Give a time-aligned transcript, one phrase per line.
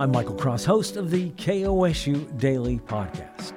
[0.00, 3.52] I'm Michael Cross, host of the KOSU Daily Podcast.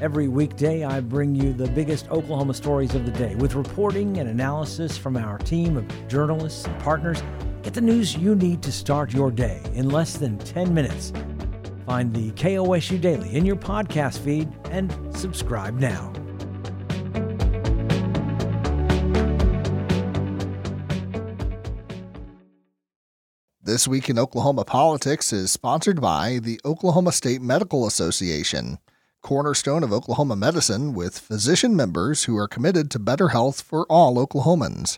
[0.00, 4.26] Every weekday, I bring you the biggest Oklahoma stories of the day with reporting and
[4.26, 7.22] analysis from our team of journalists and partners.
[7.62, 11.12] Get the news you need to start your day in less than 10 minutes.
[11.84, 16.10] Find the KOSU Daily in your podcast feed and subscribe now.
[23.76, 28.78] This Week in Oklahoma Politics is sponsored by the Oklahoma State Medical Association,
[29.20, 34.16] cornerstone of Oklahoma medicine with physician members who are committed to better health for all
[34.16, 34.96] Oklahomans.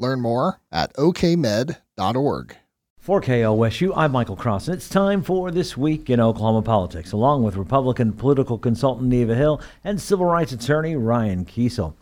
[0.00, 2.56] Learn more at okmed.org.
[2.98, 7.44] For KOSU, I'm Michael Cross, and it's time for This Week in Oklahoma Politics, along
[7.44, 11.94] with Republican political consultant Neva Hill and civil rights attorney Ryan Kiesel.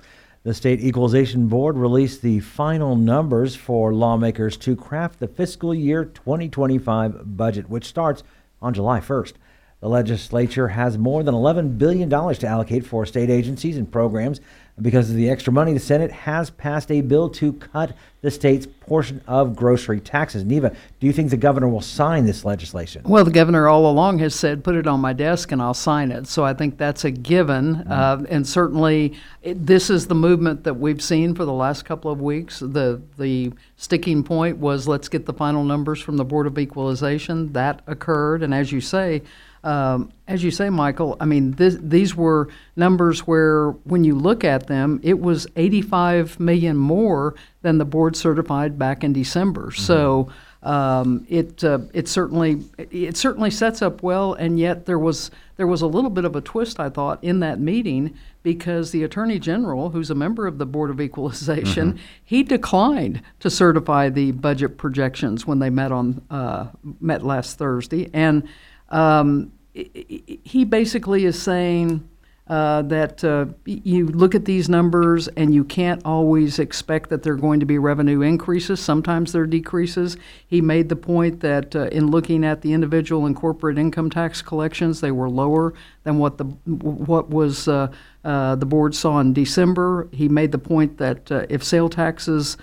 [0.47, 6.05] The State Equalization Board released the final numbers for lawmakers to craft the fiscal year
[6.05, 8.23] 2025 budget, which starts
[8.63, 9.33] on July 1st.
[9.80, 14.41] The legislature has more than $11 billion to allocate for state agencies and programs.
[14.80, 18.66] Because of the extra money, the Senate has passed a bill to cut the state's
[18.66, 20.45] portion of grocery taxes.
[20.45, 23.02] Neva, do you think the governor will sign this legislation?
[23.04, 26.10] Well, the governor all along has said, put it on my desk and I'll sign
[26.10, 26.27] it.
[26.27, 27.77] So I think that's a given.
[27.77, 27.93] Mm-hmm.
[27.93, 32.10] Uh, and certainly, it, this is the movement that we've seen for the last couple
[32.10, 32.60] of weeks.
[32.60, 37.52] The, the sticking point was let's get the final numbers from the Board of Equalization.
[37.54, 38.43] That occurred.
[38.43, 39.23] And as you say,
[39.67, 44.45] um, as you say, Michael, I mean, this, these were numbers where, when you look
[44.45, 49.67] at them, it was 85 million more than the board certified back in December.
[49.67, 49.83] Mm-hmm.
[49.83, 50.29] So
[50.63, 55.67] um, it uh, it certainly it certainly sets up well, and yet there was there
[55.67, 59.39] was a little bit of a twist, I thought, in that meeting because the attorney
[59.39, 62.05] general, who's a member of the board of equalization, mm-hmm.
[62.25, 66.67] he declined to certify the budget projections when they met on uh,
[67.00, 68.49] met last Thursday, and
[68.89, 72.09] um, he basically is saying
[72.49, 77.34] uh, that uh, you look at these numbers and you can't always expect that they're
[77.34, 78.78] going to be revenue increases.
[78.78, 80.16] Sometimes they're decreases.
[80.47, 84.42] He made the point that uh, in looking at the individual and corporate income tax
[84.42, 87.93] collections, they were lower than what the what was uh,
[88.25, 90.08] uh, the board saw in December.
[90.12, 92.56] He made the point that uh, if sale taxes,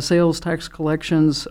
[0.00, 1.48] sales tax collections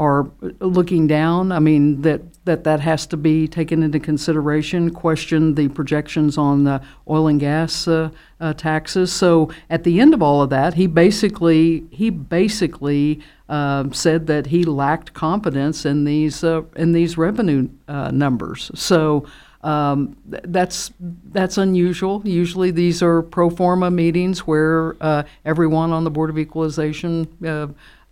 [0.00, 0.30] are
[0.60, 1.52] looking down.
[1.52, 4.90] I mean that that that has to be taken into consideration.
[4.90, 8.08] Question the projections on the oil and gas uh,
[8.40, 9.12] uh, taxes.
[9.12, 14.46] So at the end of all of that, he basically he basically uh, said that
[14.46, 18.70] he lacked confidence in these uh, in these revenue uh, numbers.
[18.74, 19.26] So.
[19.62, 20.90] Um, that's
[21.32, 22.22] that's unusual.
[22.24, 27.28] Usually, these are pro forma meetings where uh, everyone on the Board of Equalization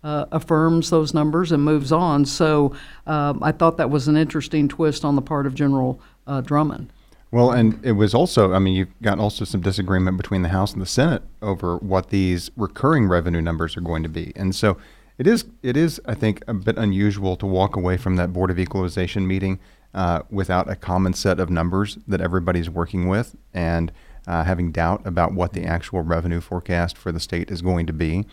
[0.03, 2.25] uh, affirms those numbers and moves on.
[2.25, 2.73] So
[3.05, 6.91] um, I thought that was an interesting twist on the part of General uh, Drummond.
[7.31, 10.73] Well, and it was also, I mean, you've got also some disagreement between the House
[10.73, 14.33] and the Senate over what these recurring revenue numbers are going to be.
[14.35, 14.77] And so
[15.19, 18.49] it is, it is, I think, a bit unusual to walk away from that Board
[18.49, 19.59] of Equalization meeting
[19.93, 23.91] uh, without a common set of numbers that everybody's working with and
[24.25, 27.93] uh, having doubt about what the actual revenue forecast for the state is going to
[27.93, 28.25] be.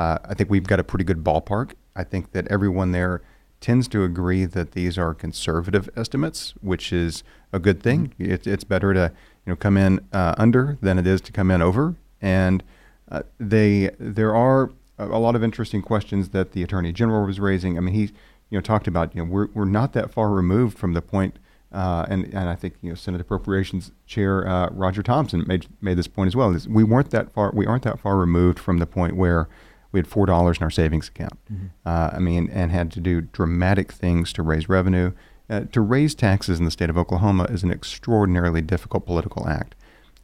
[0.00, 1.72] Uh, I think we've got a pretty good ballpark.
[1.94, 3.20] I think that everyone there
[3.60, 7.22] tends to agree that these are conservative estimates, which is
[7.52, 8.14] a good thing.
[8.18, 8.32] Mm-hmm.
[8.32, 9.12] It, it's better to
[9.44, 11.96] you know come in uh, under than it is to come in over.
[12.22, 12.62] And
[13.10, 17.76] uh, they there are a lot of interesting questions that the attorney general was raising.
[17.76, 18.04] I mean, he
[18.48, 21.38] you know talked about you know we're we're not that far removed from the point.
[21.72, 25.98] Uh, and and I think you know Senate Appropriations Chair uh, Roger Thompson made made
[25.98, 26.54] this point as well.
[26.54, 29.46] Is we weren't that far we aren't that far removed from the point where
[29.92, 31.38] we had four dollars in our savings account.
[31.52, 31.66] Mm-hmm.
[31.84, 35.12] Uh, I mean, and had to do dramatic things to raise revenue.
[35.48, 39.74] Uh, to raise taxes in the state of Oklahoma is an extraordinarily difficult political act,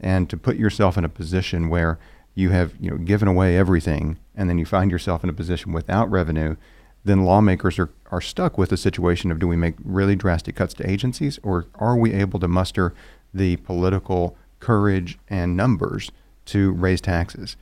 [0.01, 1.99] and to put yourself in a position where
[2.35, 5.73] you have you know given away everything, and then you find yourself in a position
[5.73, 6.57] without revenue,
[7.05, 10.75] then lawmakers are, are stuck with the situation of do we make really drastic cuts
[10.75, 12.95] to agencies, or are we able to muster
[13.33, 16.11] the political courage and numbers
[16.47, 17.57] to raise taxes?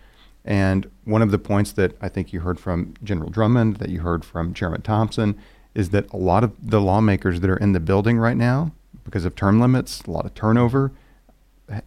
[0.44, 4.00] And one of the points that I think you heard from General Drummond, that you
[4.00, 5.38] heard from Chairman Thompson,
[5.74, 8.72] is that a lot of the lawmakers that are in the building right now,
[9.04, 10.92] because of term limits, a lot of turnover,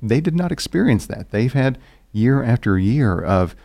[0.02, 1.32] they did not experience that.
[1.32, 1.78] They've had
[2.12, 3.56] year after year of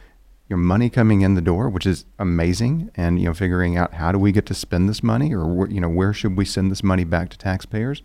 [0.48, 4.12] your money coming in the door, which is amazing, and you know figuring out how
[4.12, 6.82] do we get to spend this money, or you know where should we send this
[6.82, 8.02] money back to taxpayers.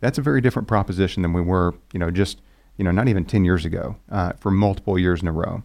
[0.00, 2.42] That's a very different proposition than we were, you know, just
[2.76, 5.62] you know not even ten years ago uh, for multiple years in a row.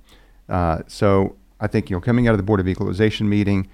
[0.52, 3.68] Uh, so I think you know coming out of the Board of Equalization meeting,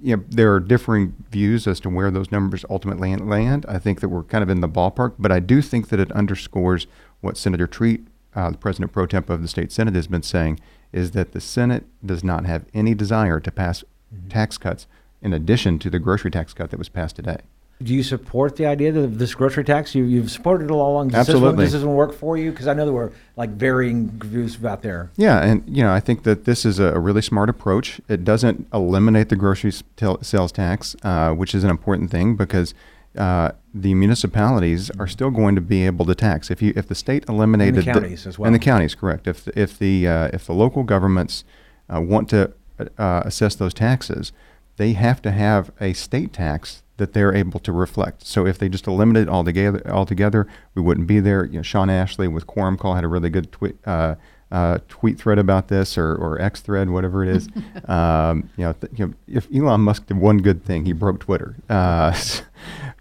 [0.00, 3.66] you know, there are differing views as to where those numbers ultimately land.
[3.68, 6.10] I think that we're kind of in the ballpark, but I do think that it
[6.12, 6.86] underscores
[7.20, 10.60] what Senator Treat, uh, the president pro tem of the state senate, has been saying
[10.92, 13.84] is that the Senate does not have any desire to pass
[14.14, 14.28] mm-hmm.
[14.28, 14.86] tax cuts
[15.20, 17.38] in addition to the grocery tax cut that was passed today.
[17.82, 19.94] Do you support the idea of this grocery tax?
[19.94, 21.08] You, you've supported it all along.
[21.08, 21.64] Does Absolutely.
[21.64, 22.50] This, doesn't work for you?
[22.50, 25.10] Because I know there were like varying views out there.
[25.16, 28.00] Yeah, and you know I think that this is a, really smart approach.
[28.08, 29.72] It doesn't eliminate the grocery
[30.20, 32.74] sales tax, uh, which is an important thing because
[33.16, 36.50] uh, the municipalities are still going to be able to tax.
[36.50, 38.94] If you if the state eliminated and the counties the, as well, and the counties,
[38.94, 39.26] correct.
[39.26, 41.44] If the, if the uh, if the local governments
[41.88, 42.52] uh, want to
[42.98, 44.32] uh, assess those taxes,
[44.76, 48.24] they have to have a state tax that they're able to reflect.
[48.24, 51.44] So if they just eliminated it altogether, altogether, we wouldn't be there.
[51.44, 53.76] You know, Shawn Ashley with Quorum Call had a really good tweet.
[53.84, 54.14] Uh,
[54.52, 57.48] uh, tweet thread about this or, or X thread, whatever it is.
[57.86, 61.20] um, you, know, th- you know, if Elon Musk did one good thing, he broke
[61.20, 61.56] Twitter.
[61.68, 62.12] Uh,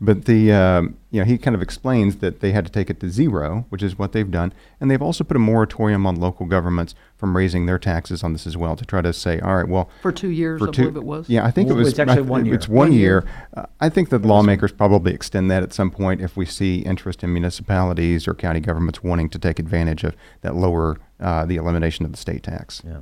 [0.01, 2.99] but the um, you know he kind of explains that they had to take it
[2.99, 6.45] to zero, which is what they've done, and they've also put a moratorium on local
[6.45, 9.67] governments from raising their taxes on this as well to try to say, all right,
[9.67, 11.29] well, for two years, for I two, believe it was.
[11.29, 11.89] Yeah, I think well, it was.
[11.89, 12.55] It's actually one year.
[12.55, 13.01] It's one, one year.
[13.01, 13.47] year.
[13.55, 17.23] Uh, I think that lawmakers probably extend that at some point if we see interest
[17.23, 22.05] in municipalities or county governments wanting to take advantage of that lower uh, the elimination
[22.05, 22.81] of the state tax.
[22.85, 22.99] Yeah.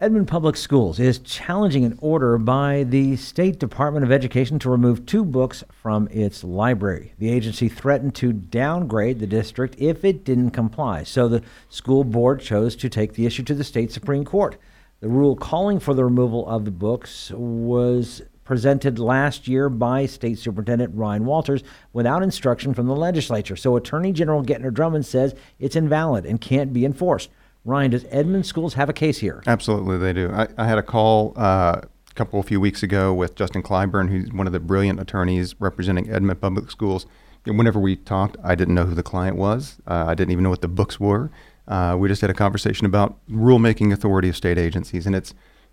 [0.00, 5.06] Edmond Public Schools is challenging an order by the State Department of Education to remove
[5.06, 7.12] two books from its library.
[7.20, 12.40] The agency threatened to downgrade the district if it didn't comply, so the school board
[12.40, 14.56] chose to take the issue to the state Supreme Court.
[14.98, 20.40] The rule calling for the removal of the books was presented last year by State
[20.40, 21.62] Superintendent Ryan Walters
[21.92, 23.54] without instruction from the legislature.
[23.54, 27.30] So Attorney General Gentner Drummond says it's invalid and can't be enforced.
[27.64, 29.42] Ryan, does Edmond Schools have a case here?
[29.46, 30.30] Absolutely, they do.
[30.30, 34.10] I, I had a call uh, a couple of few weeks ago with Justin Clyburn,
[34.10, 37.06] who's one of the brilliant attorneys representing Edmond Public Schools.
[37.46, 39.78] And whenever we talked, I didn't know who the client was.
[39.86, 41.30] Uh, I didn't even know what the books were.
[41.66, 45.32] Uh, we just had a conversation about rulemaking authority of state agencies, and it's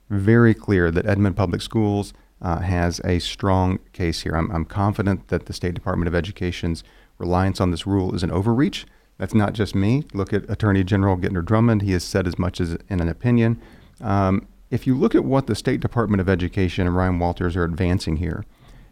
[0.09, 4.35] very clear that Edmond Public Schools uh, has a strong case here.
[4.35, 6.83] I'm, I'm confident that the State Department of Education's
[7.17, 8.85] reliance on this rule is an overreach.
[9.21, 10.03] That's not just me.
[10.15, 11.83] Look at Attorney General Gentner Drummond.
[11.83, 13.61] He has said as much as in an opinion.
[14.01, 17.63] Um, if you look at what the State Department of Education and Ryan Walters are
[17.63, 18.43] advancing here,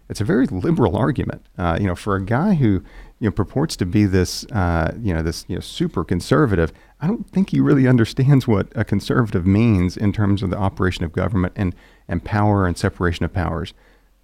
[0.08, 1.48] it's a very liberal argument.
[1.58, 2.84] Uh, you know, for a guy who
[3.18, 6.72] you know purports to be this uh, you know this you know super conservative,
[7.02, 11.04] I don't think he really understands what a conservative means in terms of the operation
[11.04, 11.74] of government and
[12.08, 13.74] and power and separation of powers,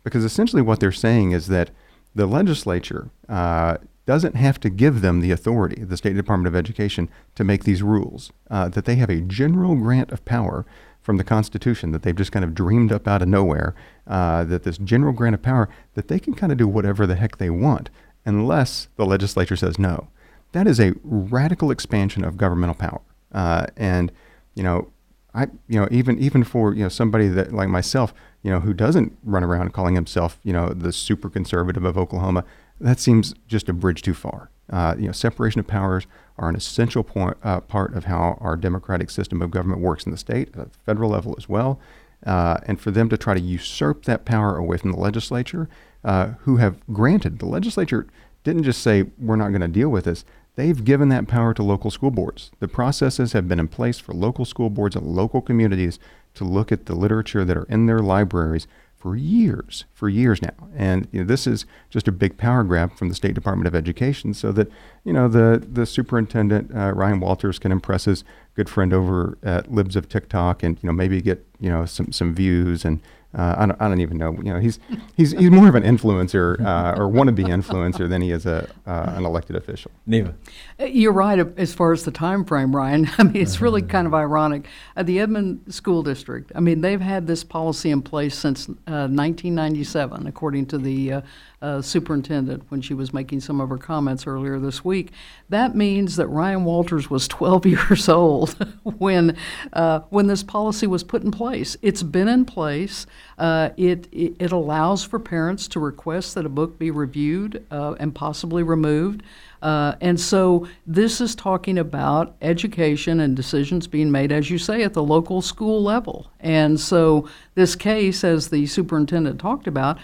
[0.03, 1.71] because essentially what they're saying is that
[2.13, 7.09] the legislature uh, doesn't have to give them the authority, the State Department of Education,
[7.35, 8.31] to make these rules.
[8.49, 10.65] Uh, that they have a general grant of power
[11.01, 13.75] from the Constitution that they've just kind of dreamed up out of nowhere.
[14.07, 17.15] Uh, that this general grant of power that they can kind of do whatever the
[17.15, 17.89] heck they want,
[18.25, 20.07] unless the legislature says no.
[20.51, 23.01] That is a radical expansion of governmental power.
[23.31, 24.11] Uh, and
[24.53, 24.91] you know,
[25.33, 28.73] I you know even even for you know somebody that like myself, you know, who
[28.73, 32.45] doesn't run around calling himself you know the super conservative of Oklahoma
[32.79, 34.49] that seems just a bridge too far.
[34.69, 36.07] Uh, you know, separation of powers
[36.37, 40.11] are an essential point, uh, part of how our democratic system of government works in
[40.11, 41.79] the state, at the federal level as well.
[42.25, 45.69] Uh, and for them to try to usurp that power away from the legislature,
[46.03, 48.07] uh, who have granted the legislature
[48.43, 50.25] didn't just say we're not going to deal with this.
[50.55, 52.51] They've given that power to local school boards.
[52.59, 55.99] The processes have been in place for local school boards and local communities
[56.35, 58.67] to look at the literature that are in their libraries
[59.05, 60.67] for years, for years now.
[60.75, 63.75] And you know, this is just a big power grab from the State Department of
[63.75, 64.67] Education, so that
[65.03, 68.23] you know the the superintendent uh, Ryan Walters can impress his
[68.55, 72.11] good friend over at Libs of TikTok, and you know maybe get you know some
[72.11, 72.99] some views and
[73.35, 74.31] uh, I, don't, I don't even know.
[74.33, 74.79] You know, he's
[75.15, 79.13] he's he's more of an influencer uh, or wannabe influencer than he is a uh,
[79.15, 79.91] an elected official.
[80.05, 80.33] Neva,
[80.79, 83.09] uh, you're right as far as the time frame, Ryan.
[83.17, 84.67] I mean, it's really kind of ironic.
[84.95, 86.51] Uh, the Edmond School District.
[86.55, 91.21] I mean, they've had this policy in place since 1997, uh, according to the
[91.61, 95.11] uh, superintendent when she was making some of her comments earlier this week.
[95.49, 99.37] That means that Ryan Walters was 12 years old when
[99.73, 101.77] uh, when this policy was put in place.
[101.81, 103.05] It's been in place.
[103.37, 107.95] Uh, it, it, it allows for parents to request that a book be reviewed uh,
[107.99, 109.23] and possibly removed.
[109.61, 114.83] Uh, and so this is talking about education and decisions being made, as you say,
[114.83, 116.29] at the local school level.
[116.39, 119.97] And so this case, as the superintendent talked about,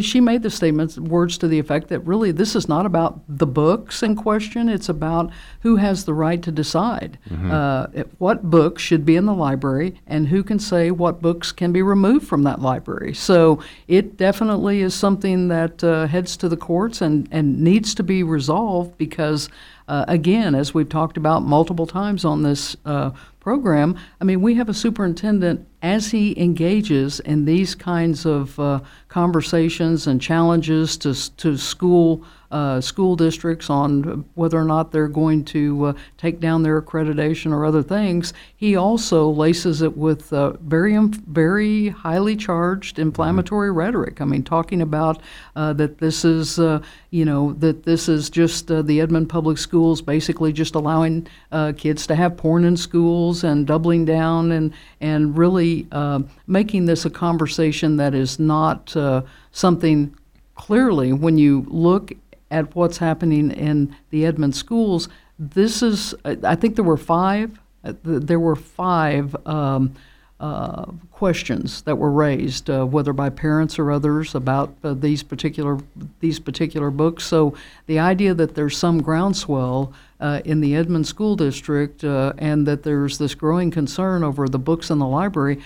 [0.00, 3.46] she made the statements, words to the effect that really this is not about the
[3.46, 4.68] books in question.
[4.68, 7.18] It's about who has the right to decide
[7.52, 7.86] uh,
[8.18, 11.82] what books should be in the library and who can say what books can be
[11.82, 13.14] removed from that library.
[13.14, 18.02] So it definitely is something that uh, heads to the courts and, and needs to
[18.02, 19.48] be resolved because,
[19.88, 24.54] uh, again, as we've talked about multiple times on this uh, program, I mean, we
[24.56, 31.36] have a superintendent as he engages in these kinds of uh, conversations and challenges to,
[31.36, 32.24] to school
[32.56, 37.52] uh, school districts on whether or not they're going to uh, take down their accreditation
[37.52, 38.32] or other things.
[38.56, 44.22] He also laces it with uh, very very highly charged inflammatory rhetoric.
[44.22, 45.20] I mean, talking about
[45.54, 49.58] uh, that this is uh, you know that this is just uh, the Edmond Public
[49.58, 54.72] Schools basically just allowing uh, kids to have porn in schools and doubling down and
[55.02, 59.20] and really uh, making this a conversation that is not uh,
[59.52, 60.16] something
[60.54, 62.12] clearly when you look
[62.50, 67.92] at what's happening in the Edmond schools, this is, I think there were five, uh,
[68.02, 69.94] there were five um,
[70.38, 75.78] uh, questions that were raised, uh, whether by parents or others, about uh, these particular
[76.20, 77.24] these particular books.
[77.24, 77.54] So
[77.86, 82.82] the idea that there's some groundswell uh, in the Edmond School District uh, and that
[82.82, 85.62] there's this growing concern over the books in the library,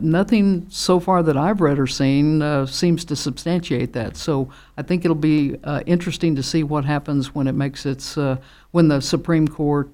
[0.00, 4.16] nothing so far that I've read or seen seems to substantiate that.
[4.16, 8.16] So I think it'll be interesting to see what happens when it makes its
[8.70, 9.92] when the Supreme Court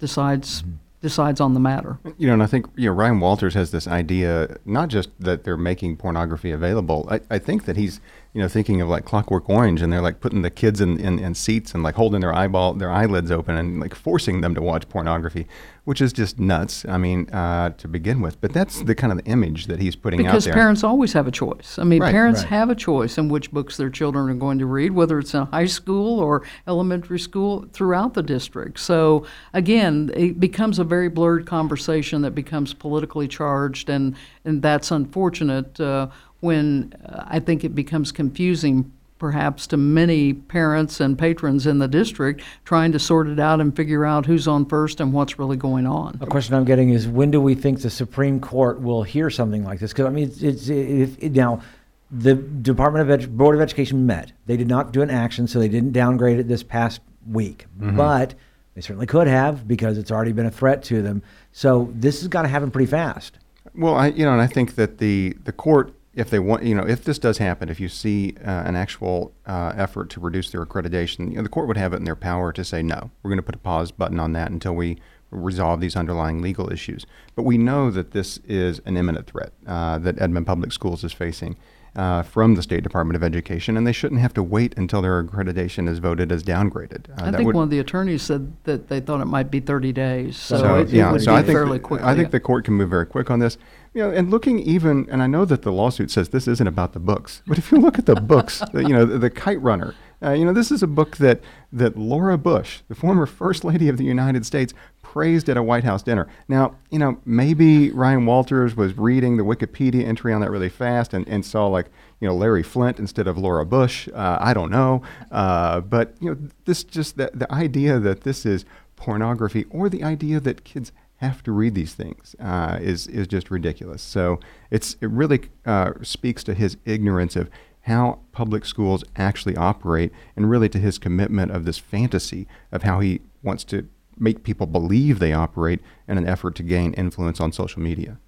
[0.00, 0.64] decides
[1.00, 1.98] decides on the matter.
[2.18, 5.44] You know, and I think you know Ryan Walters has this idea not just that
[5.44, 7.06] they're making pornography available.
[7.10, 8.00] I, I think that he's
[8.36, 11.18] you know thinking of like Clockwork Orange, and they're like putting the kids in, in,
[11.18, 14.60] in seats and like holding their eyeball their eyelids open and like forcing them to
[14.60, 15.46] watch pornography,
[15.84, 16.84] which is just nuts.
[16.86, 19.96] I mean, uh, to begin with, but that's the kind of the image that he's
[19.96, 20.52] putting Because out there.
[20.52, 21.78] Because parents always have a choice.
[21.78, 22.12] I mean, Right.
[22.12, 22.50] parents Right.
[22.50, 25.46] have a choice in which books their children are going to read, whether it's in
[25.46, 28.80] high school or elementary school throughout the district.
[28.80, 29.24] So,
[29.54, 34.14] again, it becomes a very blurred conversation that becomes politically charged, and,
[34.44, 36.08] and that's unfortunate uh,
[36.40, 38.92] when uh, I think it becomes confusing.
[39.18, 43.74] Perhaps to many parents and patrons in the district, trying to sort it out and
[43.74, 46.18] figure out who's on first and what's really going on.
[46.20, 49.64] A question I'm getting is when do we think the Supreme Court will hear something
[49.64, 49.94] like this?
[49.94, 51.62] Because I mean, it's, it's if, it, now
[52.10, 54.32] the Department of Edu- Board of Education met.
[54.44, 57.64] They did not do an action, so they didn't downgrade it this past week.
[57.78, 58.34] But
[58.74, 61.22] they certainly could have because it's already been a threat to them.
[61.52, 63.38] So this has got to happen pretty fast.
[63.74, 66.74] Well, I you know, and I think that the the court, if they want, you
[66.74, 70.50] know, if this does happen, if you see uh, an actual uh, effort to reduce
[70.50, 73.10] their accreditation, you know, the court would have it in their power to say no.
[73.22, 74.98] We're going to put a pause button on that until we
[75.30, 77.04] resolve these underlying legal issues.
[77.34, 81.12] But we know that this is an imminent threat uh, that Edmond Public Schools is
[81.12, 81.56] facing.
[81.94, 85.24] Uh, from the State Department of Education, and they shouldn't have to wait until their
[85.24, 87.08] accreditation is voted as downgraded.
[87.08, 89.60] Uh, I think would- one of the attorneys said that they thought it might be
[89.60, 92.06] 30 days, so, so, it, it yeah, would so be I think fairly quickly.
[92.06, 93.56] I think the court can move very quick on this.
[93.96, 96.92] You know, and looking even, and I know that the lawsuit says this isn't about
[96.92, 99.94] the books, but if you look at the books, you know, the, the Kite Runner,
[100.22, 101.40] uh, you know, this is a book that
[101.72, 105.84] that Laura Bush, the former First Lady of the United States, praised at a White
[105.84, 106.28] House dinner.
[106.46, 111.14] Now, you know, maybe Ryan Walters was reading the Wikipedia entry on that really fast
[111.14, 111.86] and, and saw like,
[112.20, 114.10] you know, Larry Flynt instead of Laura Bush.
[114.12, 115.00] Uh, I don't know,
[115.30, 120.04] uh, but you know, this just the, the idea that this is pornography or the
[120.04, 124.02] idea that kids have to read these things uh, is is just ridiculous.
[124.02, 127.50] So it's it really uh, speaks to his ignorance of
[127.82, 133.00] how public schools actually operate, and really to his commitment of this fantasy of how
[133.00, 137.52] he wants to make people believe they operate in an effort to gain influence on
[137.52, 138.18] social media.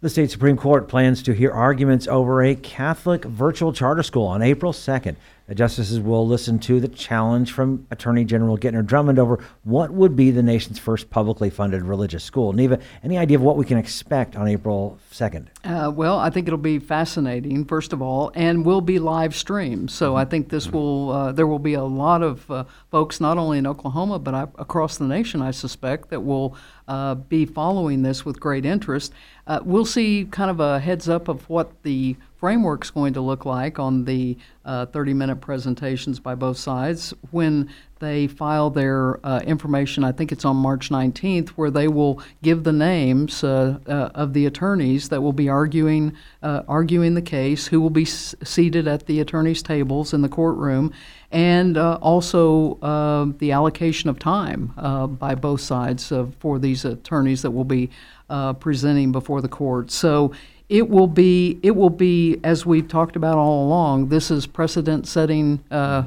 [0.00, 4.42] The state Supreme Court plans to hear arguments over a Catholic virtual charter school on
[4.42, 5.16] April 2nd.
[5.48, 10.14] The justices will listen to the challenge from Attorney General Gentner Drummond over what would
[10.14, 12.52] be the nation's first publicly funded religious school.
[12.52, 15.46] Neva, any idea of what we can expect on April 2nd?
[15.64, 19.90] Uh, well, I think it'll be fascinating, first of all, and will be live streamed.
[19.90, 23.38] So I think this will, uh, there will be a lot of uh, folks, not
[23.38, 26.56] only in Oklahoma, but I, across the nation, I suspect, that will
[26.88, 29.14] uh, be following this with great interest.
[29.46, 33.44] Uh, we'll see kind of a heads up of what the framework's going to look
[33.44, 40.04] like on the 30 minute presentations by both sides when they file their uh, information.
[40.04, 44.32] I think it's on March 19th, where they will give the names uh, uh, of
[44.32, 48.86] the attorneys that will be arguing uh, arguing the case, who will be s- seated
[48.86, 50.92] at the attorneys' tables in the courtroom,
[51.30, 56.84] and uh, also uh, the allocation of time uh, by both sides uh, for these
[56.84, 57.90] attorneys that will be
[58.30, 59.90] uh, presenting before the court.
[59.90, 60.32] So
[60.68, 64.08] it will be it will be as we've talked about all along.
[64.08, 66.04] This is precedent setting uh,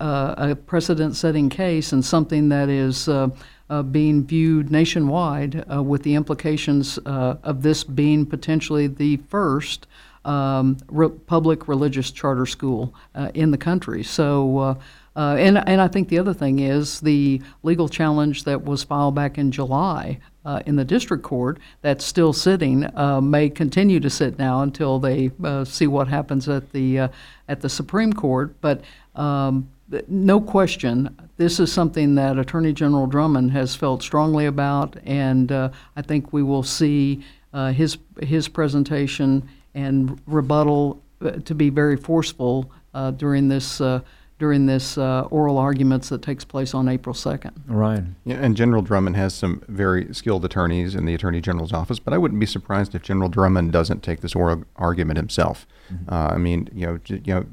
[0.00, 3.08] uh, a precedent setting case and something that is.
[3.08, 3.30] Uh,
[3.70, 9.86] uh, being viewed nationwide uh, with the implications uh, of this being potentially the first
[10.24, 12.94] um, re- public religious charter school
[13.34, 14.02] in the country.
[14.02, 14.74] So, uh,
[15.36, 19.36] and, and I think the other thing is the legal challenge that was filed back
[19.36, 24.38] in July uh, in the district court that's still sitting uh, may continue to sit
[24.38, 27.08] now until they uh, see what happens at the uh,
[27.48, 28.58] at the Supreme Court.
[28.62, 28.80] But
[29.14, 29.68] um,
[30.08, 35.68] no question, this is something that Attorney General Drummond has felt strongly about, and uh,
[35.96, 41.02] I think we will see uh, his his presentation and rebuttal
[41.44, 42.72] to be very forceful
[43.16, 43.80] during this
[44.38, 47.62] during this uh, oral arguments that takes place on April second.
[47.66, 48.16] Ryan.
[48.24, 52.14] Yeah, and General Drummond has some very skilled attorneys in the Attorney General's office, but
[52.14, 55.66] I wouldn't be surprised if General Drummond doesn't take this oral argument himself.
[56.08, 57.46] Uh, I mean, you know, you know,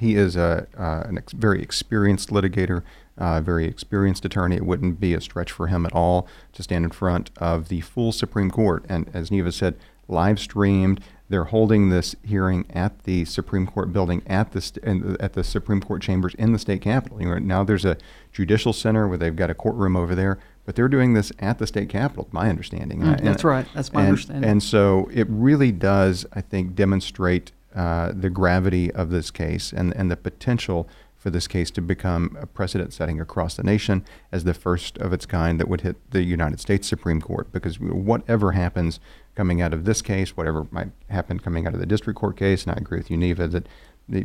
[0.00, 2.82] he is a uh, an ex- very experienced litigator,
[3.16, 4.56] uh, very experienced attorney.
[4.56, 7.80] It wouldn't be a stretch for him at all to stand in front of the
[7.80, 8.84] full Supreme Court.
[8.88, 9.76] And as Neva said,
[10.08, 11.00] live streamed.
[11.28, 15.42] They're holding this hearing at the Supreme Court building at the st- in at the
[15.42, 17.20] Supreme Court chambers in the state capitol.
[17.20, 17.96] You know, now there's a
[18.32, 21.66] judicial center where they've got a courtroom over there, but they're doing this at the
[21.66, 22.28] state capitol.
[22.30, 23.00] My understanding.
[23.00, 23.66] Mm, And- that's right.
[23.74, 24.48] That's my and- understanding.
[24.50, 29.94] And so it really does, I think, demonstrate uh, the gravity of this case and
[29.96, 30.88] and the potential
[31.26, 35.12] for this case to become a precedent setting across the nation as the first of
[35.12, 37.50] its kind that would hit the United States Supreme Court.
[37.50, 39.00] Because whatever happens
[39.34, 42.62] coming out of this case, whatever might happen coming out of the district court case,
[42.62, 43.66] and I agree with you, Neva, that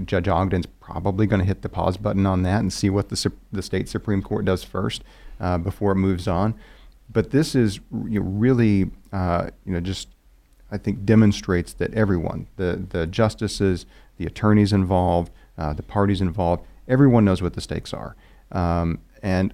[0.06, 3.32] Judge Ogden's probably going to hit the pause button on that and see what the,
[3.52, 5.04] the state Supreme Court does first
[5.40, 6.54] uh, before it moves on.
[7.12, 10.08] But this is you know, really, uh, you know, just
[10.72, 16.66] I think demonstrates that everyone, the, the justices, the attorneys involved, uh, the parties involved,
[16.92, 18.16] everyone knows what the stakes are.
[18.52, 19.54] Um, and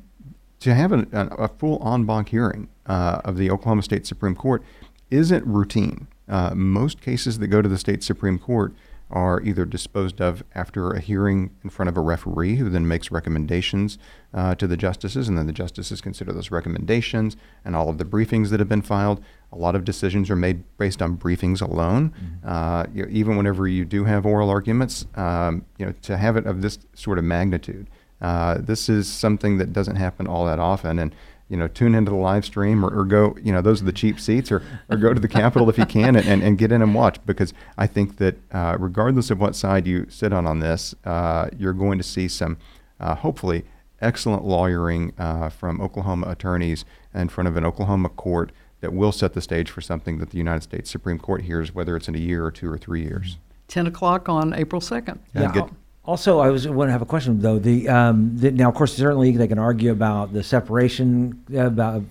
[0.59, 4.35] to have an, a, a full en banc hearing uh, of the Oklahoma State Supreme
[4.35, 4.63] Court
[5.11, 6.07] isn't routine.
[6.27, 8.73] Uh, most cases that go to the state Supreme Court
[9.09, 13.09] are either disposed of after a hearing in front of a referee who then makes
[13.09, 13.97] recommendations
[14.33, 18.05] uh, to the justices, and then the justices consider those recommendations and all of the
[18.05, 19.23] briefings that have been filed.
[19.51, 22.13] A lot of decisions are made based on briefings alone.
[22.45, 26.35] Uh, you know, even whenever you do have oral arguments, um, you know, to have
[26.35, 27.89] it of this sort of magnitude,
[28.19, 30.99] uh, this is something that doesn't happen all that often.
[30.99, 31.15] And
[31.49, 33.93] you know, tune into the live stream or, or go, you know, those are the
[33.93, 36.71] cheap seats, or, or go to the Capitol if you can and, and, and get
[36.71, 40.45] in and watch because I think that uh, regardless of what side you sit on
[40.45, 42.57] on this, uh, you're going to see some,
[42.99, 43.63] uh, hopefully,
[44.01, 49.33] excellent lawyering uh, from Oklahoma attorneys in front of an Oklahoma court that will set
[49.33, 52.19] the stage for something that the United States Supreme Court hears, whether it's in a
[52.19, 53.37] year or two or three years.
[53.69, 55.17] 10 o'clock on April 2nd.
[55.33, 55.69] Yeah, good.
[56.07, 57.59] Also, I was want to have a question though.
[57.59, 62.03] The, um, the now, of course, certainly they can argue about the separation about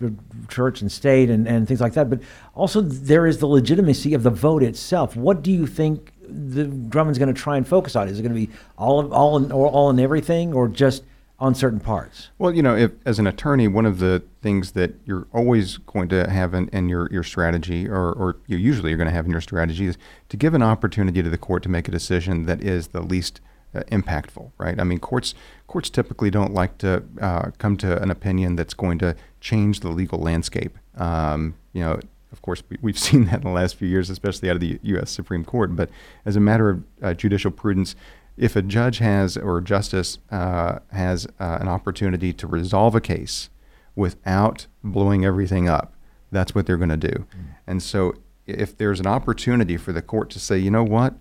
[0.50, 2.10] church and state and, and things like that.
[2.10, 2.20] But
[2.54, 5.16] also, there is the legitimacy of the vote itself.
[5.16, 8.06] What do you think the Drummond's going to try and focus on?
[8.06, 11.02] Is it going to be all of, all in, or all in everything, or just
[11.38, 12.28] on certain parts?
[12.36, 16.08] Well, you know, if, as an attorney, one of the things that you're always going
[16.10, 19.24] to have in, in your, your strategy, or, or you usually you're going to have
[19.24, 19.96] in your strategy, is
[20.28, 23.40] to give an opportunity to the court to make a decision that is the least
[23.40, 23.52] uh,
[23.84, 24.80] impactful, right?
[24.80, 25.34] I mean, courts
[25.66, 29.88] courts typically don't like to uh, come to an opinion that's going to change the
[29.88, 30.78] legal landscape.
[30.96, 32.00] Um, you know,
[32.32, 34.78] of course, we, we've seen that in the last few years, especially out of the
[34.82, 35.10] U.S.
[35.10, 35.74] Supreme Court.
[35.76, 35.90] But
[36.24, 37.94] as a matter of uh, judicial prudence,
[38.36, 43.00] if a judge has or a justice uh, has uh, an opportunity to resolve a
[43.00, 43.48] case
[43.94, 45.94] without blowing everything up,
[46.30, 47.26] that's what they're going to do.
[47.66, 48.14] And so,
[48.46, 51.14] if there's an opportunity for the court to say, you know what,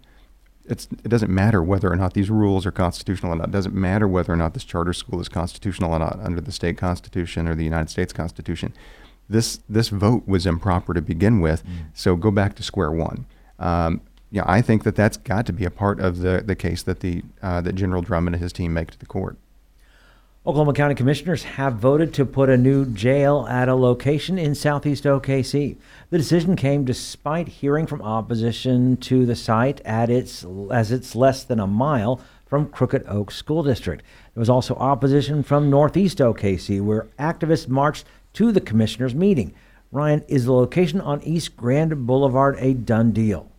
[0.67, 3.49] it doesn't matter whether or not these rules are constitutional or not.
[3.49, 6.51] It doesn't matter whether or not this charter school is constitutional or not under the
[6.51, 8.73] state constitution or the United States Constitution.
[9.29, 13.25] This this vote was improper to begin with, so go back to square one.
[13.59, 14.01] Um,
[14.31, 16.99] yeah, I think that that's got to be a part of the, the case that
[16.99, 19.37] the uh, that General Drummond and his team make to the court.
[20.47, 25.05] Oklahoma County Commissioners have voted to put a new jail at a location in southeast
[25.05, 25.75] OKC.
[26.11, 31.43] The decision came despite hearing from opposition to the site at its as it's less
[31.43, 34.03] than a mile from Crooked Oak School District.
[34.35, 39.51] There was also opposition from northeast OKC, where activists marched to the commissioners' meeting.
[39.91, 43.49] Ryan, is the location on East Grand Boulevard a done deal?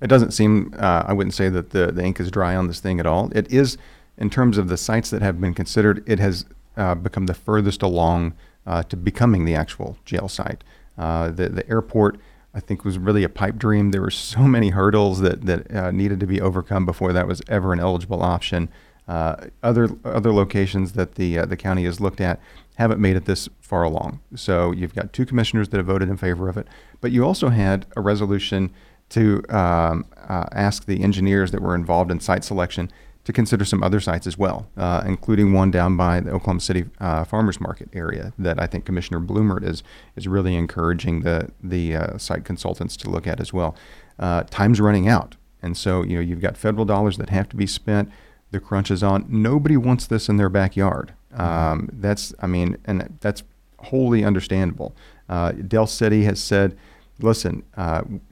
[0.00, 2.80] It doesn't seem, uh, I wouldn't say that the, the ink is dry on this
[2.80, 3.30] thing at all.
[3.34, 3.76] It is,
[4.20, 6.44] in terms of the sites that have been considered, it has
[6.76, 8.34] uh, become the furthest along
[8.66, 10.62] uh, to becoming the actual jail site.
[10.98, 12.20] Uh, the, the airport
[12.52, 13.90] I think was really a pipe dream.
[13.90, 17.40] There were so many hurdles that that uh, needed to be overcome before that was
[17.48, 18.68] ever an eligible option.
[19.06, 22.40] Uh, other other locations that the uh, the county has looked at
[22.74, 24.20] haven't made it this far along.
[24.34, 26.66] So you've got two commissioners that have voted in favor of it,
[27.00, 28.72] but you also had a resolution
[29.10, 30.06] to um,
[30.52, 32.90] ask the engineers that were involved in site selection
[33.30, 36.84] to consider some other sites as well, uh, including one down by the Oklahoma City
[36.98, 39.82] uh, Farmers Market area that I think Commissioner Blumert is
[40.16, 43.76] is really encouraging the the uh, site consultants to look at as well.
[44.18, 47.56] Uh, time's running out, and so you know you've got federal dollars that have to
[47.56, 48.10] be spent.
[48.50, 49.26] The crunch is on.
[49.28, 51.14] Nobody wants this in their backyard.
[51.32, 53.44] Um, that's I mean, and that's
[53.78, 54.94] wholly understandable.
[55.28, 56.76] Uh, Del City has said,
[57.20, 57.62] listen.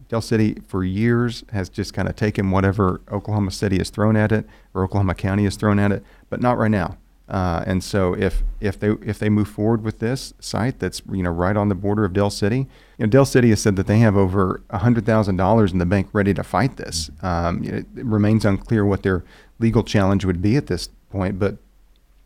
[0.09, 4.16] Uh, Del City for years has just kind of taken whatever Oklahoma City has thrown
[4.16, 6.97] at it or Oklahoma County has thrown at it, but not right now.
[7.29, 11.23] Uh, and so if if they if they move forward with this site that's you
[11.23, 12.66] know right on the border of Del City, you
[13.01, 16.09] know Del City has said that they have over hundred thousand dollars in the bank
[16.14, 17.11] ready to fight this.
[17.21, 19.25] Um, it remains unclear what their
[19.59, 21.59] legal challenge would be at this point, but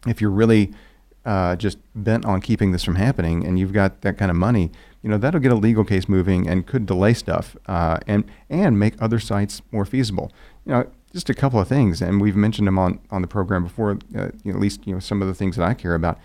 [0.07, 0.73] if you're really
[1.24, 4.70] uh, just bent on keeping this from happening and you've got that kind of money,
[5.02, 8.78] you know that'll get a legal case moving and could delay stuff uh, and and
[8.78, 10.32] make other sites more feasible.
[10.64, 13.64] You know, just a couple of things, and we've mentioned them on on the program
[13.64, 13.98] before.
[14.16, 16.18] Uh, you know, at least you know some of the things that I care about.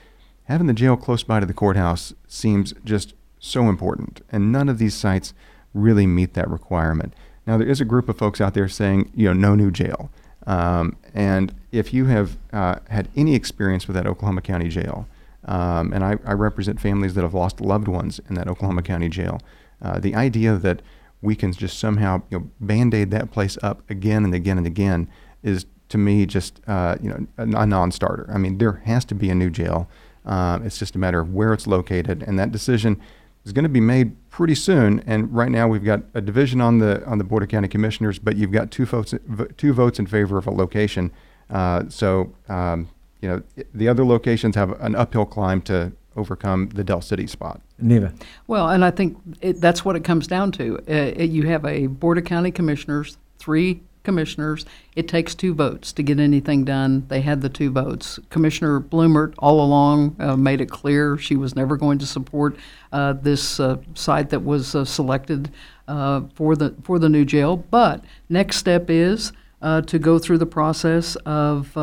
[0.44, 4.78] Having the jail close by to the courthouse seems just so important, and none of
[4.78, 5.34] these sites
[5.74, 7.14] really meet that requirement.
[7.46, 10.12] Now, there is a group of folks out there saying, you know, no new jail.
[10.48, 15.06] Um, and if you have uh, had any experience with that Oklahoma County jail,
[15.44, 19.08] um, and I, I, represent families that have lost loved ones in that Oklahoma County
[19.08, 19.40] jail.
[19.82, 20.82] Uh, the idea that
[21.22, 25.08] we can just somehow you know, band-aid that place up again and again and again
[25.44, 28.30] is to me just uh, you know a, non-starter.
[28.34, 29.90] I mean, there has to be a new jail.
[30.26, 33.02] Uh, it's just a matter of where it's located, and that decision
[33.48, 35.02] is going to be made pretty soon.
[35.08, 38.20] And right now, we've got a division on the on the Board of County Commissioners,
[38.20, 39.14] but you've got two votes
[39.58, 41.12] two votes in favor of a location.
[41.50, 42.90] Uh, so um,
[43.22, 43.42] you know,
[43.74, 47.62] the other locations have an uphill climb to overcome the Del City spot.
[47.80, 48.14] Neva.
[48.48, 50.78] Well, and I think it, that's what it comes down to.
[50.80, 54.66] Uh, it, you have a Board of County Commissioners, three commissioners.
[54.96, 57.06] It takes two votes to get anything done.
[57.10, 58.20] They had the two votes.
[58.30, 62.56] Commissioner Blumert all along uh, made it clear she was never going to support
[62.94, 65.52] uh, this uh, site that was uh, selected
[65.90, 67.58] uh, for the for the new jail.
[67.58, 71.76] But next step is uh, to go through the process of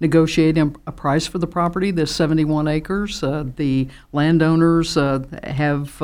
[0.00, 3.20] negotiating a price for the property, this 71 acres.
[3.20, 6.02] The landowners have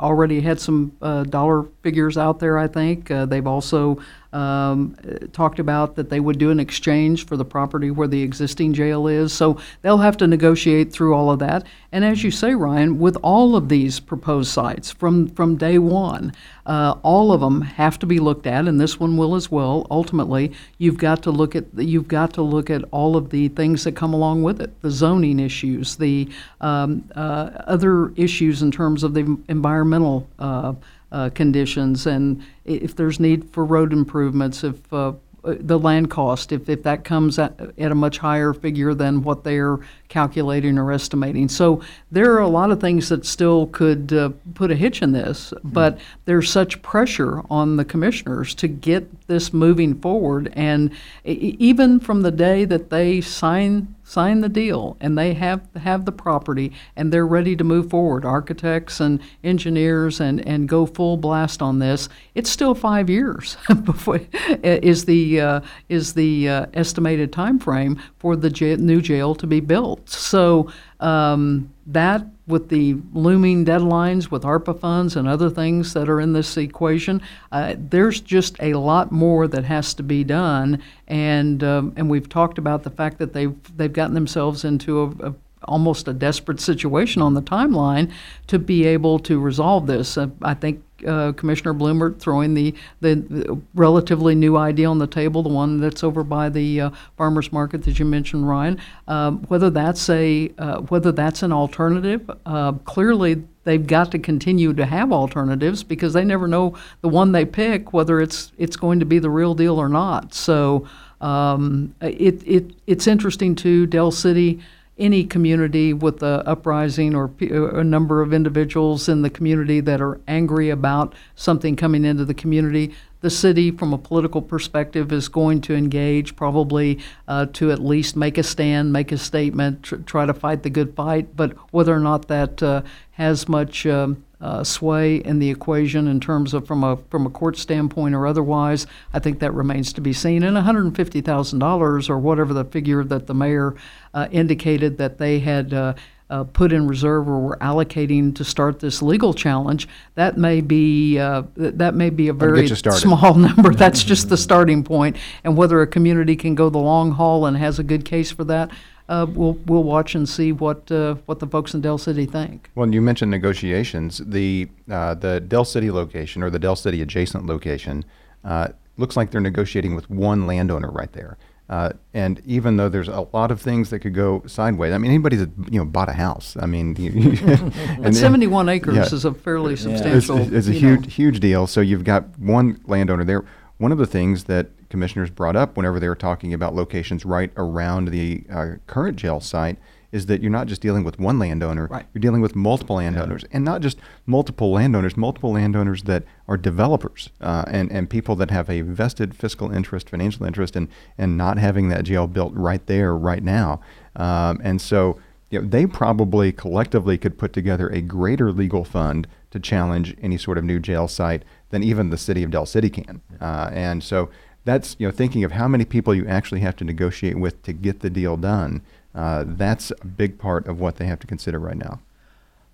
[0.00, 0.92] already had some
[1.30, 3.08] dollar figures out there, I think.
[3.08, 3.98] they've also
[4.36, 4.94] um,
[5.32, 9.06] talked about that they would do an exchange for the property where the existing jail
[9.06, 9.32] is.
[9.32, 11.64] So they'll have to negotiate through all of that.
[11.90, 16.34] And as you say, Ryan, with all of these proposed sites from, from day one,
[16.66, 19.86] uh, all of them have to be looked at, and this one will as well.
[19.90, 23.84] Ultimately, you've got to look at you've got to look at all of the things
[23.84, 26.28] that come along with it, the zoning issues, the
[26.60, 30.28] um, uh, other issues in terms of the environmental.
[30.38, 30.74] Uh,
[31.16, 36.68] uh, conditions, and if there's need for road improvements, if uh, the land cost, if,
[36.68, 41.48] if that comes at, at a much higher figure than what they're calculating or estimating.
[41.48, 45.12] So there are a lot of things that still could uh, put a hitch in
[45.12, 50.52] this, but there's such pressure on the commissioners to get this moving forward.
[50.54, 50.90] And
[51.24, 56.12] even from the day that they sign sign the deal and they have have the
[56.12, 58.24] property and they're ready to move forward.
[58.24, 62.08] Architects and engineers and and go full blast on this.
[62.34, 64.20] It's still 5 years before
[64.62, 69.46] is the uh, is the uh, estimated time frame for the j- new jail to
[69.46, 70.08] be built.
[70.08, 76.20] So um, that, with the looming deadlines with ARPA funds and other things that are
[76.20, 77.20] in this equation,
[77.52, 80.82] uh, there's just a lot more that has to be done.
[81.08, 85.28] And um, and we've talked about the fact that they've they've gotten themselves into a,
[85.28, 85.34] a
[85.66, 88.10] almost a desperate situation on the timeline
[88.46, 90.16] to be able to resolve this.
[90.16, 95.06] Uh, I think uh, Commissioner Blumert throwing the, the, the, relatively new idea on the
[95.06, 98.80] table, the one that's over by the uh, farmers market that you mentioned, Ryan.
[99.08, 104.72] Um, whether that's a uh, whether that's an alternative, uh, clearly they've got to continue
[104.72, 109.00] to have alternatives because they never know the one they pick whether it's it's going
[109.00, 110.32] to be the real deal or not.
[110.32, 110.86] So
[111.20, 113.86] um, it, it it's interesting too.
[113.86, 114.60] Del City
[114.98, 120.20] any community with a uprising or a number of individuals in the community that are
[120.26, 125.60] angry about something coming into the community, the city, from a political perspective, is going
[125.62, 130.26] to engage probably uh, to at least make a stand, make a statement, tr- try
[130.26, 131.34] to fight the good fight.
[131.34, 136.20] But whether or not that uh, has much um, uh, sway in the equation in
[136.20, 140.02] terms of from a from a court standpoint or otherwise, I think that remains to
[140.02, 140.42] be seen.
[140.42, 143.74] And one hundred fifty thousand dollars or whatever the figure that the mayor
[144.12, 145.96] uh, indicated that they had.
[146.28, 149.86] Uh, put in reserve or were allocating to start this legal challenge,
[150.16, 153.72] that may be uh, th- that may be a very small number.
[153.72, 157.56] That's just the starting point, and whether a community can go the long haul and
[157.56, 158.72] has a good case for that,
[159.08, 162.70] uh, we'll we'll watch and see what uh, what the folks in Del City think.
[162.74, 164.20] Well, you mentioned negotiations.
[164.24, 168.04] The uh, the Del City location or the Del City adjacent location
[168.44, 171.38] uh, looks like they're negotiating with one landowner right there.
[171.68, 175.10] Uh, and even though there's a lot of things that could go sideways, I mean,
[175.10, 177.10] anybody that you know bought a house, I mean, you,
[178.02, 179.02] And 71 acres yeah.
[179.04, 180.38] is a fairly it's, substantial.
[180.54, 181.66] it's a you know, huge huge deal.
[181.66, 183.44] So you've got one landowner there.
[183.78, 187.50] One of the things that commissioners brought up whenever they were talking about locations right
[187.56, 189.76] around the uh, current jail site
[190.16, 192.06] is that you're not just dealing with one landowner, Right.
[192.12, 197.30] you're dealing with multiple landowners, and not just multiple landowners, multiple landowners that are developers
[197.40, 201.58] uh, and and people that have a vested fiscal interest, financial interest, in in not
[201.58, 203.80] having that jail built right there, right now,
[204.16, 205.18] um, and so.
[205.48, 210.36] You know, they probably collectively could put together a greater legal fund to challenge any
[210.38, 213.20] sort of new jail site than even the city of Del City can.
[213.40, 214.28] Uh, and so
[214.64, 217.72] that's you know thinking of how many people you actually have to negotiate with to
[217.72, 218.82] get the deal done.
[219.16, 222.00] Uh, that's a big part of what they have to consider right now.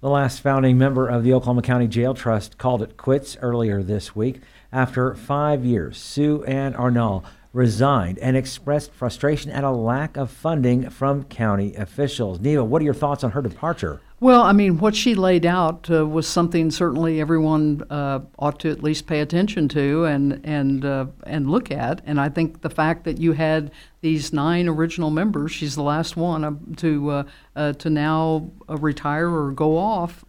[0.00, 4.16] The last founding member of the Oklahoma County Jail Trust called it quits earlier this
[4.16, 4.40] week.
[4.72, 10.90] After five years, Sue Ann Arnall resigned and expressed frustration at a lack of funding
[10.90, 12.40] from county officials.
[12.40, 14.00] Neva, what are your thoughts on her departure?
[14.22, 18.70] Well, I mean, what she laid out uh, was something certainly everyone uh, ought to
[18.70, 22.02] at least pay attention to and and uh, and look at.
[22.06, 26.16] And I think the fact that you had these nine original members, she's the last
[26.16, 27.24] one uh, to uh,
[27.56, 30.24] uh, to now uh, retire or go off,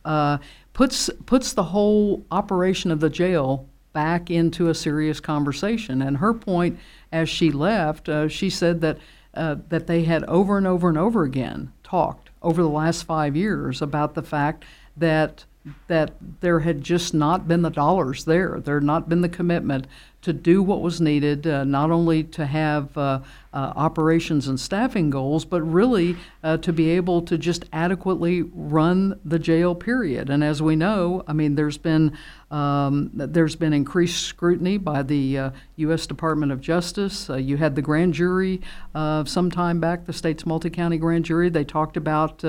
[0.74, 6.02] puts puts the whole operation of the jail back into a serious conversation.
[6.02, 6.80] And her point,
[7.12, 8.98] as she left, she said that
[9.36, 13.82] that they had over and over and over again talked over the last five years
[13.82, 14.66] about the fact
[14.98, 15.46] that
[15.88, 18.60] that there had just not been the dollars there.
[18.60, 19.88] There had not been the commitment
[20.24, 23.20] to do what was needed, uh, not only to have uh,
[23.54, 29.20] uh, operations and staffing goals, but really uh, to be able to just adequately run
[29.24, 29.76] the jail.
[29.76, 30.30] Period.
[30.30, 32.18] And as we know, I mean, there's been
[32.50, 36.08] um, there's been increased scrutiny by the uh, U.S.
[36.08, 37.30] Department of Justice.
[37.30, 38.62] Uh, you had the grand jury
[38.96, 41.50] uh, some time back, the state's multi-county grand jury.
[41.50, 42.44] They talked about.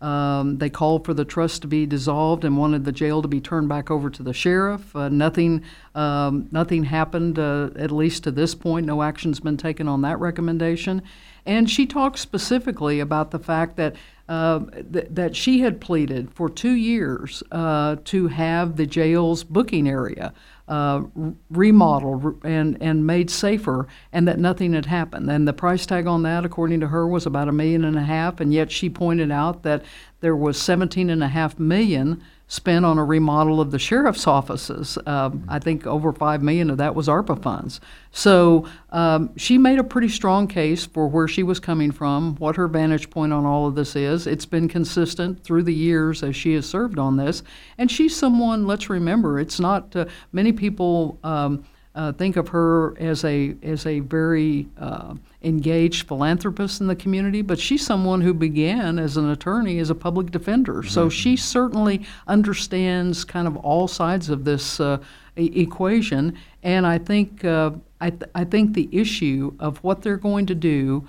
[0.00, 3.40] Um, they called for the trust to be dissolved and wanted the jail to be
[3.40, 4.94] turned back over to the sheriff.
[4.94, 8.86] Uh, nothing, um, nothing happened, uh, at least to this point.
[8.86, 11.02] No action's been taken on that recommendation.
[11.44, 13.96] And she talked specifically about the fact that
[14.28, 14.60] uh,
[14.92, 20.34] th- that she had pleaded for two years uh, to have the jail's booking area
[20.68, 21.02] uh,
[21.50, 25.30] remodeled and and made safer, and that nothing had happened.
[25.30, 28.02] And the price tag on that, according to her, was about a million and a
[28.02, 28.40] half.
[28.40, 29.82] And yet she pointed out that
[30.20, 34.98] there was 17 and a half million spent on a remodel of the sheriff's offices.
[35.06, 37.78] Um, I think over five million of that was ARPA funds.
[38.10, 42.56] So um, she made a pretty strong case for where she was coming from, what
[42.56, 44.26] her vantage point on all of this is.
[44.26, 47.42] It's been consistent through the years as she has served on this,
[47.76, 48.66] and she's someone.
[48.66, 51.18] Let's remember, it's not uh, many people.
[51.22, 56.96] Um, uh, think of her as a as a very uh, engaged philanthropist in the
[56.96, 60.82] community, but she's someone who began as an attorney as a public defender.
[60.82, 64.98] So she certainly understands kind of all sides of this uh,
[65.36, 66.36] e- equation.
[66.62, 70.54] And I think uh, I, th- I think the issue of what they're going to
[70.54, 71.06] do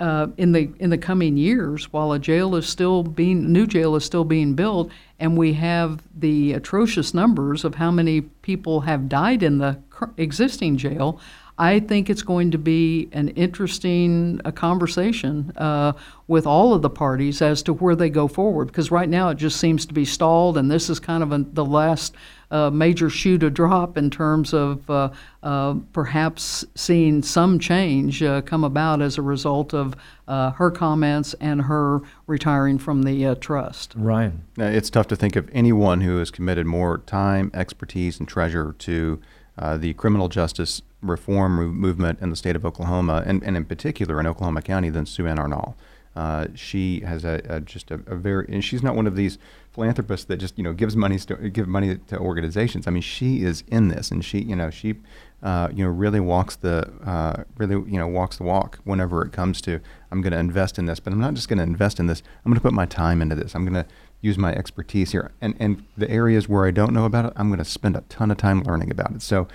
[0.00, 3.94] uh, in the in the coming years, while a jail is still being new jail
[3.94, 9.08] is still being built, and we have the atrocious numbers of how many people have
[9.08, 9.78] died in the
[10.16, 11.20] existing jail,
[11.58, 15.92] I think it's going to be an interesting uh, conversation uh,
[16.28, 18.68] with all of the parties as to where they go forward.
[18.68, 21.38] Because right now it just seems to be stalled, and this is kind of a,
[21.38, 22.14] the last
[22.50, 25.10] uh, major shoe to drop in terms of uh,
[25.42, 29.94] uh, perhaps seeing some change uh, come about as a result of
[30.28, 33.94] uh, her comments and her retiring from the uh, trust.
[33.96, 34.44] Ryan.
[34.56, 39.20] It's tough to think of anyone who has committed more time, expertise, and treasure to
[39.58, 44.18] uh, the criminal justice reform movement in the state of Oklahoma, and, and in particular
[44.20, 45.74] in Oklahoma County, than Sue Ann Arnall.
[46.16, 49.38] Uh, she has a, a just a, a very, and she's not one of these
[49.72, 52.88] philanthropists that just you know gives money to give money to organizations.
[52.88, 54.96] I mean, she is in this, and she you know she
[55.42, 59.32] uh, you know, really walks the uh, really you know walks the walk whenever it
[59.32, 59.80] comes to
[60.10, 62.22] I'm going to invest in this, but I'm not just going to invest in this.
[62.44, 63.54] I'm going to put my time into this.
[63.54, 63.88] I'm going to
[64.20, 67.48] use my expertise here, and and the areas where I don't know about it, I'm
[67.48, 69.22] going to spend a ton of time learning about it.
[69.22, 69.46] So.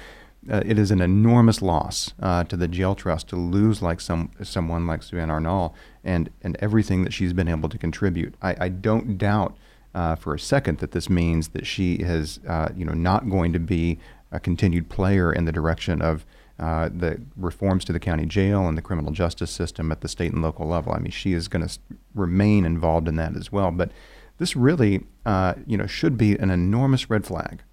[0.52, 4.30] Uh, it is an enormous loss uh, to the jail trust to lose like some
[4.42, 8.36] someone like Sue Ann Arnall and and everything that she's been able to contribute.
[8.42, 9.56] I, I don't doubt
[9.96, 13.54] uh, for a second that this means that she is uh, you know not going
[13.54, 14.00] to be
[14.32, 16.26] a continued player in the direction of
[16.60, 20.32] uh, the reforms to the county jail and the criminal justice system at the state
[20.32, 20.94] and local level.
[20.94, 21.80] I mean, she is going to
[22.14, 23.72] remain involved in that as well.
[23.72, 23.92] But
[24.38, 27.64] this really, uh, you know, should be an enormous red flag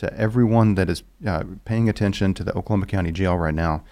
[0.00, 3.84] to everyone that is uh, paying attention to the Oklahoma County Jail right now.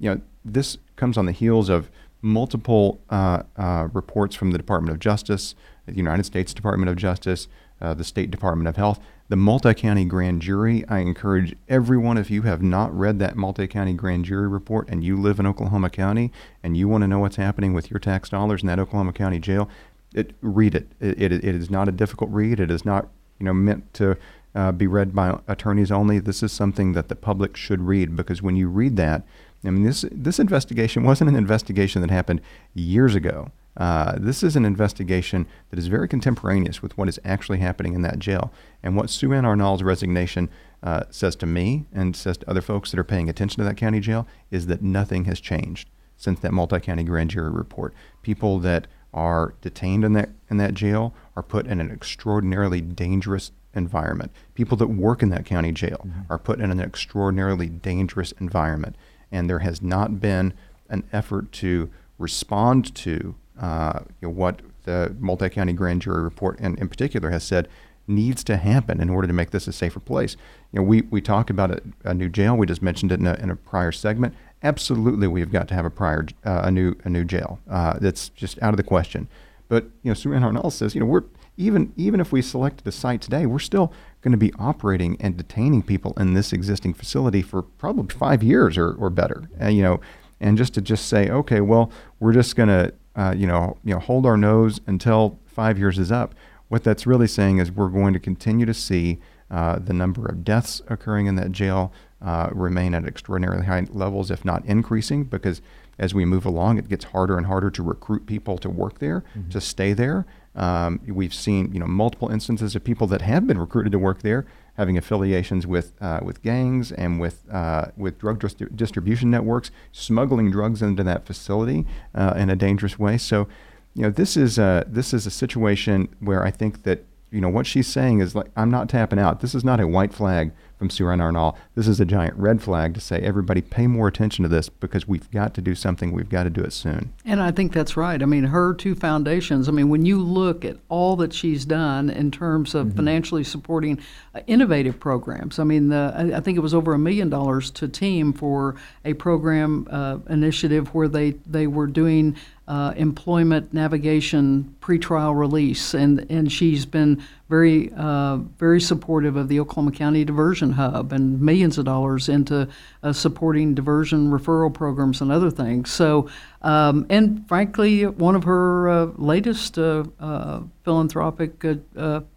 [0.00, 1.88] You know, this comes on the heels of
[2.20, 5.54] multiple uh, uh, reports from the Department of Justice,
[5.86, 7.46] the United States Department of Justice,
[7.80, 8.98] uh, the State Department of Health,
[9.28, 10.84] the multi county grand jury.
[10.88, 15.04] I encourage everyone, if you have not read that multi county grand jury report and
[15.04, 16.32] you live in Oklahoma County
[16.64, 19.38] and you want to know what's happening with your tax dollars in that Oklahoma County
[19.38, 19.68] jail,
[20.12, 20.88] it, read it.
[20.98, 21.32] It, it.
[21.32, 22.58] it is not a difficult read.
[22.58, 24.16] It is not you know meant to
[24.54, 26.18] uh, be read by attorneys only.
[26.18, 29.24] This is something that the public should read because when you read that,
[29.64, 32.40] I mean, this this investigation wasn't an investigation that happened
[32.74, 33.50] years ago.
[33.76, 38.02] Uh, this is an investigation that is very contemporaneous with what is actually happening in
[38.02, 38.52] that jail.
[38.82, 40.50] And what Sue Ann Arnall's resignation
[40.82, 43.76] uh, says to me and says to other folks that are paying attention to that
[43.76, 47.94] county jail is that nothing has changed since that multi-county grand jury report.
[48.22, 53.52] People that are detained in that in that jail are put in an extraordinarily dangerous
[53.74, 54.30] environment.
[54.54, 56.20] People that work in that county jail mm-hmm.
[56.30, 58.96] are put in an extraordinarily dangerous environment,
[59.30, 60.54] and there has not been
[60.88, 66.78] an effort to respond to uh, you know, what the multi-county grand jury report, and
[66.78, 67.68] in particular, has said
[68.08, 70.36] needs to happen in order to make this a safer place.
[70.72, 72.56] You know, we, we talk about a, a new jail.
[72.56, 74.34] We just mentioned it in a, in a prior segment.
[74.62, 77.60] Absolutely, we've got to have a prior uh, a new a new jail.
[77.68, 79.28] Uh, that's just out of the question.
[79.68, 81.24] But you know, Sue Ann Arnall says, you know, we're
[81.56, 85.36] even even if we selected a site today, we're still going to be operating and
[85.36, 89.48] detaining people in this existing facility for probably five years or, or better.
[89.58, 90.00] And, you know,
[90.40, 93.94] and just to just say, okay, well, we're just going to uh, you know, you
[93.94, 96.34] know, hold our nose until five years is up.
[96.68, 99.18] What that's really saying is we're going to continue to see
[99.50, 104.30] uh, the number of deaths occurring in that jail uh, remain at extraordinarily high levels,
[104.30, 105.60] if not increasing, because
[105.98, 109.24] as we move along, it gets harder and harder to recruit people to work there,
[109.36, 109.50] mm-hmm.
[109.50, 110.24] to stay there.
[110.54, 114.22] Um, we've seen, you know, multiple instances of people that have been recruited to work
[114.22, 118.40] there having affiliations with uh, with gangs and with uh, with drug
[118.74, 123.18] distribution networks, smuggling drugs into that facility uh, in a dangerous way.
[123.18, 123.48] So,
[123.94, 127.48] you know, this is a this is a situation where I think that you know
[127.48, 129.40] what she's saying is like I'm not tapping out.
[129.40, 131.54] This is not a white flag from Sue Ann Arnall.
[131.76, 135.06] This is a giant red flag to say, everybody pay more attention to this because
[135.06, 136.10] we've got to do something.
[136.10, 137.12] We've got to do it soon.
[137.24, 138.20] And I think that's right.
[138.20, 142.10] I mean, her two foundations, I mean, when you look at all that she's done
[142.10, 142.96] in terms of mm-hmm.
[142.96, 144.00] financially supporting
[144.34, 147.86] uh, innovative programs, I mean, the, I think it was over a million dollars to
[147.86, 152.36] TEEM for a program uh, initiative where they, they were doing
[152.72, 159.60] uh, employment navigation pretrial release, and and she's been very uh, very supportive of the
[159.60, 162.66] Oklahoma County Diversion Hub and millions of dollars into
[163.02, 165.90] uh, supporting diversion referral programs and other things.
[165.90, 166.30] So,
[166.62, 171.62] um, and frankly, one of her uh, latest uh, uh, philanthropic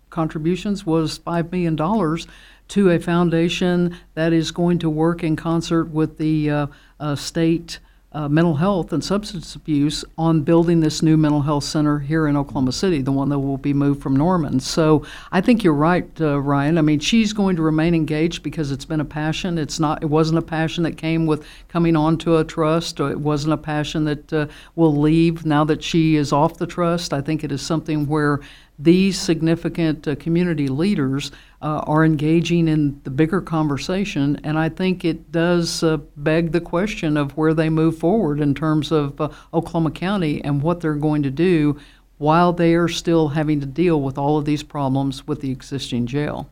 [0.10, 2.28] contributions was five million dollars
[2.68, 6.68] to a foundation that is going to work in concert with the
[7.16, 7.80] state
[8.16, 12.38] uh, mental health and substance abuse on building this new mental health center here in
[12.38, 14.62] Oklahoma City, the one that will be moved from Norman.
[14.62, 16.78] So I think you're right, uh, Ryan.
[16.78, 19.58] I mean, she's going to remain engaged because it's been a passion.
[19.58, 20.02] It's not.
[20.02, 23.02] It wasn't a passion that came with coming onto a trust.
[23.02, 26.68] Or it wasn't a passion that uh, will leave now that she is off the
[26.68, 27.12] trust.
[27.12, 28.40] I think it is something where
[28.78, 35.06] these significant uh, community leaders uh, are engaging in the bigger conversation, and I think
[35.06, 39.30] it does uh, beg the question of where they move forward in terms of uh,
[39.54, 41.80] Oklahoma County and what they're going to do
[42.18, 46.06] while they are still having to deal with all of these problems with the existing
[46.06, 46.50] jail.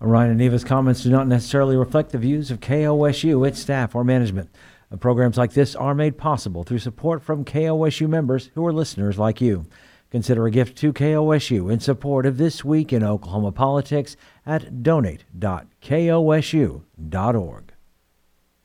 [0.00, 4.02] Ryan and Neva's comments do not necessarily reflect the views of KOSU, its staff, or
[4.02, 4.50] management.
[4.90, 9.18] Uh, programs like this are made possible through support from KOSU members who are listeners
[9.18, 9.64] like you.
[10.12, 17.72] Consider a gift to KOSU in support of This Week in Oklahoma Politics at donate.kosu.org.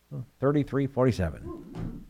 [0.10, 2.04] Hmm, 3347.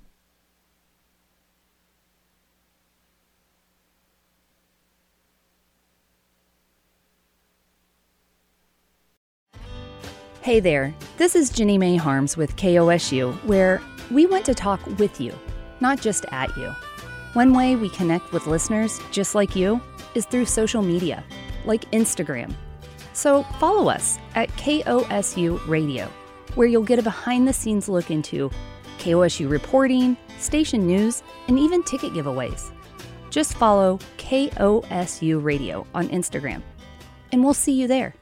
[10.42, 15.22] Hey there, this is Jenny May Harms with KOSU, where we want to talk with
[15.22, 15.32] you,
[15.80, 16.74] not just at you.
[17.38, 19.80] One way we connect with listeners just like you
[20.16, 21.24] is through social media,
[21.66, 22.52] like Instagram.
[23.14, 26.08] So follow us at KOSU Radio,
[26.56, 28.50] where you'll get a behind the scenes look into
[28.98, 32.72] KOSU reporting, station news, and even ticket giveaways.
[33.30, 36.64] Just follow KOSU Radio on Instagram,
[37.32, 38.16] and we'll see you there.